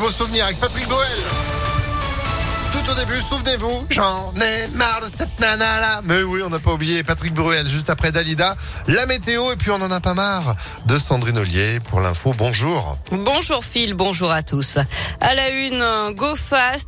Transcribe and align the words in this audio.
beaux 0.00 0.10
souvenirs 0.10 0.46
avec 0.46 0.58
Patrick 0.58 0.88
Boel. 0.88 1.59
Tout 2.84 2.92
au 2.92 2.94
début, 2.94 3.20
souvenez-vous, 3.20 3.86
j'en 3.90 4.32
ai 4.36 4.68
marre 4.68 5.00
de 5.02 5.06
cette 5.06 5.38
nana 5.38 5.80
là. 5.80 6.00
Mais 6.02 6.22
oui, 6.22 6.40
on 6.42 6.48
n'a 6.48 6.58
pas 6.58 6.72
oublié 6.72 7.02
Patrick 7.02 7.34
Bruel 7.34 7.68
juste 7.68 7.90
après 7.90 8.10
Dalida, 8.10 8.56
la 8.86 9.04
météo 9.04 9.52
et 9.52 9.56
puis 9.56 9.70
on 9.70 9.82
en 9.82 9.90
a 9.90 10.00
pas 10.00 10.14
marre 10.14 10.54
de 10.86 10.96
Sandrine 10.96 11.36
Ollier 11.38 11.80
pour 11.80 12.00
l'info. 12.00 12.34
Bonjour. 12.36 12.96
Bonjour 13.10 13.64
Phil, 13.64 13.92
bonjour 13.92 14.30
à 14.30 14.42
tous. 14.42 14.78
À 15.20 15.34
la 15.34 15.50
une, 15.50 15.82
un 15.82 16.14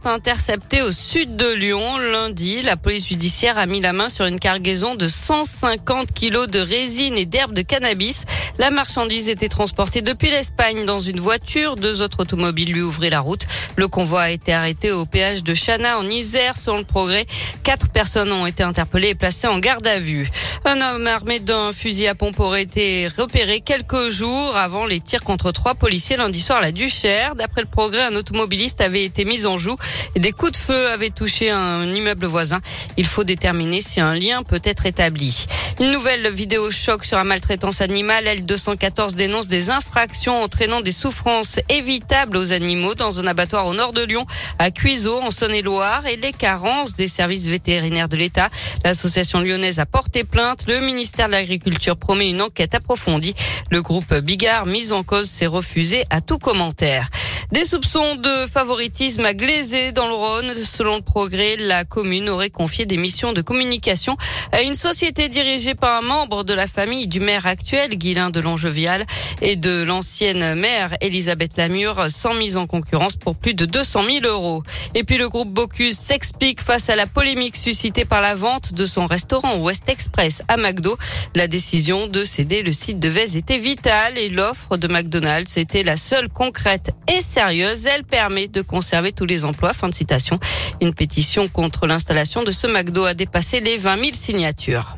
intercepté 0.04 0.80
au 0.80 0.92
sud 0.92 1.36
de 1.36 1.50
Lyon 1.52 1.98
lundi. 1.98 2.62
La 2.62 2.76
police 2.76 3.08
judiciaire 3.08 3.58
a 3.58 3.66
mis 3.66 3.80
la 3.80 3.92
main 3.92 4.08
sur 4.08 4.24
une 4.24 4.40
cargaison 4.40 4.94
de 4.94 5.08
150 5.08 6.12
kilos 6.12 6.48
de 6.48 6.60
résine 6.60 7.18
et 7.18 7.26
d'herbe 7.26 7.52
de 7.52 7.62
cannabis. 7.62 8.24
La 8.58 8.70
marchandise 8.70 9.28
était 9.28 9.48
transportée 9.48 10.00
depuis 10.00 10.30
l'Espagne 10.30 10.86
dans 10.86 11.00
une 11.00 11.20
voiture. 11.20 11.76
Deux 11.76 12.00
autres 12.00 12.20
automobiles 12.20 12.72
lui 12.72 12.82
ouvraient 12.82 13.10
la 13.10 13.20
route. 13.20 13.46
Le 13.76 13.88
convoi 13.88 14.22
a 14.22 14.30
été 14.30 14.52
arrêté 14.52 14.90
au 14.90 15.06
péage 15.06 15.42
de 15.42 15.54
En 15.84 16.08
Isère. 16.08 16.56
Selon 16.56 16.78
le 16.78 16.84
progrès, 16.84 17.26
quatre 17.64 17.90
personnes 17.90 18.30
ont 18.32 18.46
été 18.46 18.62
interpellées 18.62 19.08
et 19.08 19.14
placées 19.14 19.48
en 19.48 19.58
garde 19.58 19.86
à 19.86 19.98
vue. 19.98 20.28
Un 20.64 20.80
homme 20.80 21.06
armé 21.06 21.40
d'un 21.40 21.72
fusil 21.72 22.06
à 22.06 22.14
pompe 22.14 22.38
aurait 22.38 22.62
été 22.62 23.08
repéré 23.08 23.60
quelques 23.60 24.10
jours 24.10 24.56
avant 24.56 24.86
les 24.86 25.00
tirs 25.00 25.24
contre 25.24 25.50
trois 25.50 25.74
policiers 25.74 26.16
lundi 26.16 26.40
soir 26.40 26.58
à 26.58 26.60
la 26.60 26.72
Duchère. 26.72 27.34
D'après 27.34 27.62
le 27.62 27.66
progrès, 27.66 28.02
un 28.02 28.14
automobiliste 28.14 28.80
avait 28.80 29.04
été 29.04 29.24
mis 29.24 29.44
en 29.44 29.58
joue 29.58 29.76
et 30.14 30.20
des 30.20 30.32
coups 30.32 30.52
de 30.52 30.56
feu 30.56 30.88
avaient 30.88 31.10
touché 31.10 31.50
un 31.50 31.92
immeuble 31.92 32.26
voisin. 32.26 32.60
Il 32.96 33.06
faut 33.06 33.24
déterminer 33.24 33.80
si 33.80 34.00
un 34.00 34.14
lien 34.14 34.42
peut 34.42 34.62
être 34.64 34.86
établi. 34.86 35.46
Une 35.80 35.90
nouvelle 35.90 36.30
vidéo 36.30 36.70
choc 36.70 37.04
sur 37.04 37.16
la 37.16 37.24
maltraitance 37.24 37.80
animale. 37.80 38.26
L214 38.26 39.14
dénonce 39.14 39.48
des 39.48 39.70
infractions 39.70 40.42
entraînant 40.42 40.80
des 40.80 40.92
souffrances 40.92 41.58
évitables 41.68 42.36
aux 42.36 42.52
animaux 42.52 42.94
dans 42.94 43.20
un 43.20 43.26
abattoir 43.26 43.66
au 43.66 43.74
nord 43.74 43.92
de 43.92 44.02
Lyon, 44.02 44.26
à 44.58 44.70
Cuiseau, 44.70 45.18
en 45.20 45.30
Saône-et-Loire, 45.30 46.06
et 46.06 46.16
les 46.16 46.32
carences 46.32 46.94
des 46.94 47.08
services 47.08 47.46
vétérinaires 47.46 48.08
de 48.08 48.16
l'État. 48.16 48.50
L'association 48.84 49.40
lyonnaise 49.40 49.78
a 49.78 49.86
porté 49.86 50.24
plainte. 50.24 50.66
Le 50.68 50.80
ministère 50.80 51.26
de 51.26 51.32
l'Agriculture 51.32 51.96
promet 51.96 52.28
une 52.28 52.42
enquête 52.42 52.74
approfondie. 52.74 53.34
Le 53.70 53.80
groupe 53.80 54.14
Bigard, 54.14 54.66
mis 54.66 54.92
en 54.92 55.02
cause, 55.02 55.30
s'est 55.30 55.46
refusé 55.46 56.04
à 56.10 56.20
tout 56.20 56.38
commentaire. 56.38 57.08
Des 57.52 57.66
soupçons 57.66 58.14
de 58.14 58.46
favoritisme 58.46 59.26
à 59.26 59.34
Glazé 59.34 59.92
dans 59.92 60.08
le 60.08 60.14
Rhône. 60.14 60.54
Selon 60.54 60.96
le 60.96 61.02
progrès, 61.02 61.56
la 61.58 61.84
commune 61.84 62.30
aurait 62.30 62.48
confié 62.48 62.86
des 62.86 62.96
missions 62.96 63.34
de 63.34 63.42
communication 63.42 64.16
à 64.52 64.62
une 64.62 64.74
société 64.74 65.28
dirigée 65.28 65.74
par 65.74 65.98
un 65.98 66.00
membre 66.00 66.44
de 66.44 66.54
la 66.54 66.66
famille 66.66 67.06
du 67.06 67.20
maire 67.20 67.46
actuel, 67.46 67.90
Guilain 67.90 68.30
de 68.30 68.40
Longevial, 68.40 69.04
et 69.42 69.56
de 69.56 69.82
l'ancienne 69.82 70.54
maire, 70.54 70.96
Elisabeth 71.02 71.58
Lamure, 71.58 72.06
sans 72.08 72.32
mise 72.32 72.56
en 72.56 72.66
concurrence 72.66 73.16
pour 73.16 73.36
plus 73.36 73.52
de 73.52 73.66
200 73.66 74.02
000 74.22 74.24
euros. 74.24 74.62
Et 74.94 75.04
puis 75.04 75.18
le 75.18 75.28
groupe 75.28 75.50
Bocuse 75.50 75.98
s'explique 75.98 76.62
face 76.62 76.88
à 76.88 76.96
la 76.96 77.06
polémique 77.06 77.58
suscitée 77.58 78.06
par 78.06 78.22
la 78.22 78.34
vente 78.34 78.72
de 78.72 78.86
son 78.86 79.04
restaurant 79.04 79.58
West 79.58 79.90
Express 79.90 80.42
à 80.48 80.56
McDo. 80.56 80.96
La 81.34 81.48
décision 81.48 82.06
de 82.06 82.24
céder 82.24 82.62
le 82.62 82.72
site 82.72 82.98
de 82.98 83.10
Vez 83.10 83.36
était 83.36 83.58
vitale 83.58 84.16
et 84.16 84.30
l'offre 84.30 84.78
de 84.78 84.88
McDonald's 84.88 85.58
était 85.58 85.82
la 85.82 85.98
seule 85.98 86.30
concrète 86.30 86.92
et 87.14 87.20
elle 87.50 88.04
permet 88.04 88.48
de 88.48 88.62
conserver 88.62 89.12
tous 89.12 89.26
les 89.26 89.44
emplois. 89.44 89.72
Fin 89.72 89.88
de 89.88 89.94
citation. 89.94 90.38
Une 90.80 90.94
pétition 90.94 91.48
contre 91.48 91.86
l'installation 91.86 92.42
de 92.42 92.52
ce 92.52 92.66
McDo 92.66 93.04
a 93.04 93.14
dépassé 93.14 93.60
les 93.60 93.76
20 93.76 93.96
000 93.96 94.10
signatures. 94.12 94.96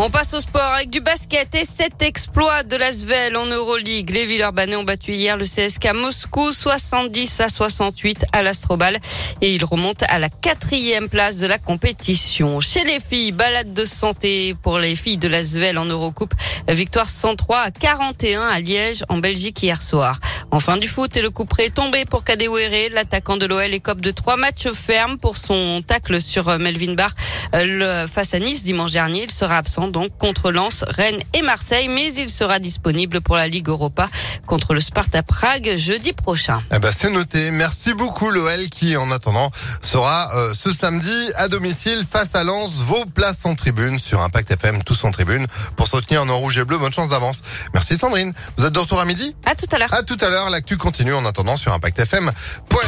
On 0.00 0.10
passe 0.10 0.32
au 0.32 0.38
sport 0.38 0.74
avec 0.74 0.90
du 0.90 1.00
basket 1.00 1.52
et 1.56 1.64
cet 1.64 2.02
exploit 2.02 2.62
de 2.62 2.76
l'Asvel 2.76 3.36
en 3.36 3.46
Euroleague. 3.46 4.10
Les 4.10 4.26
Villeurbanais 4.26 4.76
ont 4.76 4.84
battu 4.84 5.12
hier 5.12 5.36
le 5.36 5.44
CSK 5.44 5.92
Moscou 5.92 6.52
70 6.52 7.40
à 7.40 7.48
68 7.48 8.26
à 8.32 8.44
l'Astrobal 8.44 9.00
et 9.40 9.52
ils 9.52 9.64
remontent 9.64 10.06
à 10.08 10.20
la 10.20 10.28
quatrième 10.28 11.08
place 11.08 11.38
de 11.38 11.48
la 11.48 11.58
compétition. 11.58 12.60
Chez 12.60 12.84
les 12.84 13.00
filles, 13.00 13.32
balade 13.32 13.74
de 13.74 13.84
santé 13.84 14.54
pour 14.62 14.78
les 14.78 14.94
filles 14.94 15.16
de 15.16 15.26
l'Asvel 15.26 15.76
en 15.78 15.84
Eurocoupe. 15.86 16.32
Victoire 16.68 17.08
103 17.08 17.58
à 17.58 17.70
41 17.72 18.42
à 18.42 18.60
Liège 18.60 19.02
en 19.08 19.18
Belgique 19.18 19.60
hier 19.64 19.82
soir. 19.82 20.20
Enfin 20.50 20.78
du 20.78 20.88
foot 20.88 21.14
et 21.14 21.20
le 21.20 21.30
coup 21.30 21.44
près 21.44 21.68
tombé 21.68 22.06
pour 22.06 22.24
Kadewere, 22.24 22.90
l'attaquant 22.92 23.36
de 23.36 23.44
l'OL 23.44 23.74
écope 23.74 24.00
de 24.00 24.10
trois 24.10 24.38
matchs 24.38 24.68
fermes 24.72 25.18
pour 25.18 25.36
son 25.36 25.82
tacle 25.86 26.22
sur 26.22 26.48
euh, 26.48 26.58
Melvin 26.58 26.94
Barr 26.94 27.10
euh, 27.54 28.06
face 28.06 28.32
à 28.32 28.38
Nice 28.38 28.62
dimanche 28.62 28.92
dernier. 28.92 29.24
Il 29.24 29.30
sera 29.30 29.58
absent 29.58 29.88
donc 29.88 30.16
contre 30.16 30.50
Lens, 30.50 30.84
Rennes 30.88 31.20
et 31.34 31.42
Marseille, 31.42 31.88
mais 31.88 32.14
il 32.14 32.30
sera 32.30 32.60
disponible 32.60 33.20
pour 33.20 33.36
la 33.36 33.46
Ligue 33.46 33.68
Europa 33.68 34.08
contre 34.46 34.72
le 34.72 34.80
Sparta 34.80 35.22
Prague 35.22 35.76
jeudi 35.76 36.14
prochain. 36.14 36.62
Eh 36.74 36.78
ben 36.78 36.92
c'est 36.92 37.10
noté. 37.10 37.50
Merci 37.50 37.92
beaucoup 37.92 38.30
l'OL 38.30 38.70
qui 38.70 38.96
en 38.96 39.10
attendant 39.10 39.50
sera 39.82 40.34
euh, 40.34 40.54
ce 40.54 40.72
samedi 40.72 41.30
à 41.36 41.48
domicile 41.48 42.06
face 42.10 42.34
à 42.34 42.42
Lens. 42.42 42.76
Vos 42.76 43.04
places 43.04 43.44
en 43.44 43.54
tribune 43.54 43.98
sur 43.98 44.22
Impact 44.22 44.52
FM, 44.52 44.82
tous 44.82 45.04
en 45.04 45.10
tribune 45.10 45.46
pour 45.76 45.88
soutenir 45.88 46.22
en 46.22 46.38
rouge 46.38 46.56
et 46.56 46.64
bleu. 46.64 46.78
Bonne 46.78 46.92
chance 46.92 47.10
d'avance. 47.10 47.42
Merci 47.74 47.98
Sandrine. 47.98 48.32
Vous 48.56 48.64
êtes 48.64 48.72
de 48.72 48.78
retour 48.78 48.98
à 48.98 49.04
midi? 49.04 49.36
À 49.44 49.54
tout 49.54 49.66
à 49.72 49.78
l'heure. 49.78 49.92
À 49.92 50.02
tout 50.02 50.16
à 50.22 50.30
l'heure 50.30 50.37
l'actu 50.46 50.76
continue 50.76 51.14
en 51.14 51.24
attendant 51.24 51.56
sur 51.56 51.72
ImpactFM.fr. 51.72 52.78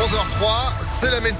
11h03, 0.00 0.72
c'est 1.00 1.10
la 1.10 1.20
météo. 1.20 1.28